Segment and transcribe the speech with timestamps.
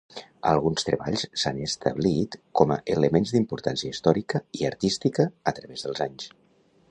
[0.51, 6.31] Alguns treballs s'han establit com a elements d'importància històrica i artística a través dels anys.